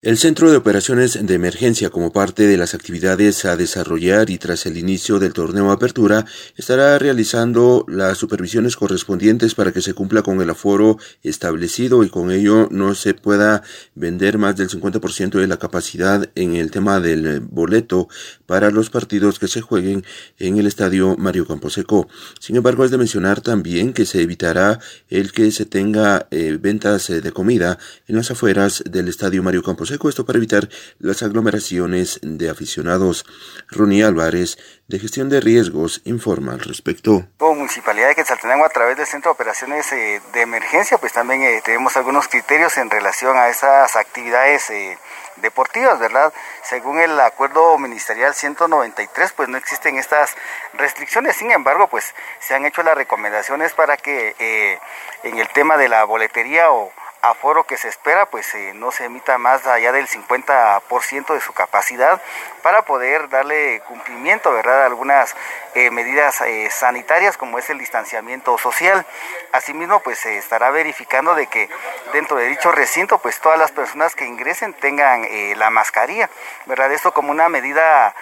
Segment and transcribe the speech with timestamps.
[0.00, 4.64] El Centro de Operaciones de Emergencia, como parte de las actividades a desarrollar y tras
[4.66, 6.24] el inicio del torneo Apertura,
[6.56, 12.30] estará realizando las supervisiones correspondientes para que se cumpla con el aforo establecido y con
[12.30, 13.64] ello no se pueda
[13.96, 18.06] vender más del 50% de la capacidad en el tema del boleto
[18.46, 20.04] para los partidos que se jueguen
[20.38, 22.06] en el estadio Mario Camposeco.
[22.38, 24.78] Sin embargo, es de mencionar también que se evitará
[25.08, 29.64] el que se tenga eh, ventas eh, de comida en las afueras del estadio Mario
[29.64, 30.68] Camposeco esto para evitar
[30.98, 33.24] las aglomeraciones de aficionados.
[33.68, 37.26] Ronnie Álvarez, de Gestión de Riesgos, informa al respecto.
[37.36, 41.42] Como Municipalidad de Quetzaltenango, a través del Centro de Operaciones eh, de Emergencia, pues también
[41.42, 44.98] eh, tenemos algunos criterios en relación a esas actividades eh,
[45.36, 46.32] deportivas, ¿verdad?
[46.62, 50.34] Según el acuerdo ministerial 193, pues no existen estas
[50.74, 54.78] restricciones, sin embargo, pues se han hecho las recomendaciones para que
[55.22, 59.04] en el tema de la boletería o aforo que se espera pues eh, no se
[59.04, 62.20] emita más allá del 50% de su capacidad
[62.62, 65.34] para poder darle cumplimiento verdad a algunas
[65.74, 69.04] eh, medidas eh, sanitarias como es el distanciamiento social.
[69.52, 71.68] Asimismo pues se estará verificando de que
[72.12, 76.30] dentro de dicho recinto pues todas las personas que ingresen tengan la mascarilla
[76.66, 78.14] verdad esto como una medida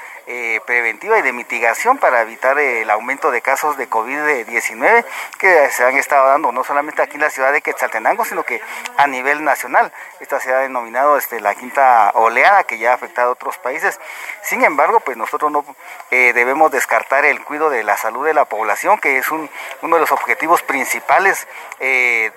[0.66, 5.04] preventiva y de mitigación para evitar el aumento de casos de COVID-19
[5.38, 8.60] que se han estado dando no solamente aquí en la ciudad de Quetzaltenango sino que
[8.96, 9.92] a nivel nacional.
[10.20, 14.00] Esta se ha denominado este, la quinta oleada que ya ha afectado a otros países.
[14.42, 15.64] Sin embargo, pues nosotros no
[16.10, 19.48] eh, debemos descartar el cuidado de la salud de la población, que es un,
[19.82, 21.46] uno de los objetivos principales
[21.80, 22.32] eh,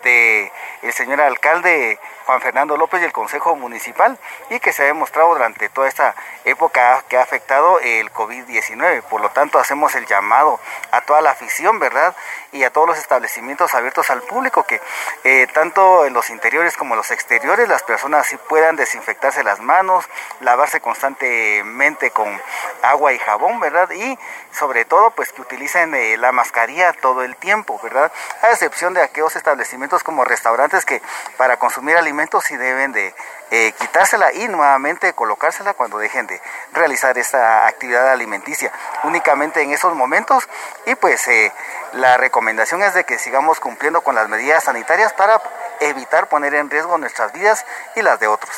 [0.81, 4.17] del señor alcalde Juan Fernando López y el Consejo Municipal
[4.51, 9.01] y que se ha demostrado durante toda esta época que ha afectado el COVID-19.
[9.03, 10.59] Por lo tanto, hacemos el llamado
[10.91, 12.15] a toda la afición, ¿verdad?
[12.51, 14.79] Y a todos los establecimientos abiertos al público que
[15.23, 19.59] eh, tanto en los interiores como en los exteriores las personas sí puedan desinfectarse las
[19.59, 20.05] manos,
[20.39, 22.39] lavarse constantemente con
[22.83, 23.89] agua y jabón, ¿verdad?
[23.91, 24.19] Y
[24.51, 28.11] sobre todo, pues que utilicen eh, la mascarilla todo el tiempo, ¿verdad?
[28.43, 31.01] A excepción de aquellos establecimientos como restaurantes que
[31.37, 33.13] para consumir alimentos y deben de
[33.51, 36.39] eh, quitársela y nuevamente colocársela cuando dejen de
[36.73, 38.71] realizar esta actividad alimenticia
[39.03, 40.47] únicamente en esos momentos
[40.85, 41.51] y pues eh,
[41.93, 45.41] la recomendación es de que sigamos cumpliendo con las medidas sanitarias para
[45.79, 47.65] evitar poner en riesgo nuestras vidas
[47.95, 48.55] y las de otros.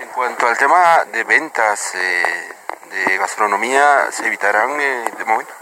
[0.00, 2.52] En cuanto al tema de ventas eh,
[2.90, 5.61] de gastronomía, ¿se evitarán de momento?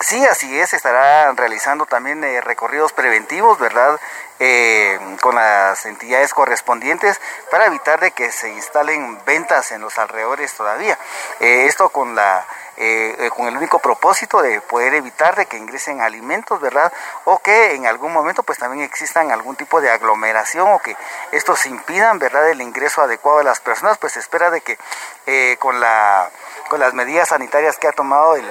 [0.00, 3.98] Sí, así es, estarán realizando también eh, recorridos preventivos, ¿verdad?
[4.38, 7.18] Eh, con las entidades correspondientes
[7.50, 10.98] para evitar de que se instalen ventas en los alrededores todavía.
[11.40, 12.46] Eh, esto con la
[13.34, 16.92] con el único propósito de poder evitar de que ingresen alimentos, ¿verdad?
[17.24, 20.94] O que en algún momento pues también existan algún tipo de aglomeración o que
[21.32, 22.50] estos impidan, ¿verdad?
[22.50, 26.28] El ingreso adecuado de las personas, pues se espera de que con la
[26.68, 28.44] con las medidas sanitarias que ha tomado el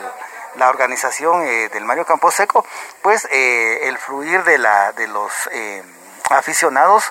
[0.57, 2.65] la organización eh, del Mario Camposeco,
[3.01, 5.83] pues eh, el fluir de, la, de los eh,
[6.29, 7.03] aficionados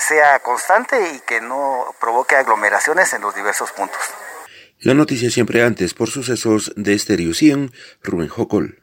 [0.00, 4.00] sea constante y que no provoque aglomeraciones en los diversos puntos.
[4.80, 8.82] La noticia siempre antes por sucesos de Estéreo 100, Rubén Jocol.